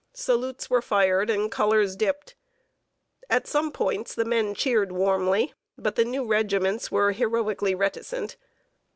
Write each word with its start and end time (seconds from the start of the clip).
Salutes 0.13 0.67
were 0.67 0.81
fired 0.81 1.29
and 1.29 1.51
colors 1.51 1.95
dipped. 1.95 2.33
At 3.29 3.45
some 3.45 3.71
points, 3.71 4.15
the 4.15 4.25
men 4.25 4.55
cheered 4.55 4.91
warmly, 4.91 5.53
but 5.77 5.93
the 5.95 6.03
new 6.05 6.25
regiments 6.25 6.91
were 6.91 7.11
"heroically 7.11 7.75
reticent." 7.75 8.35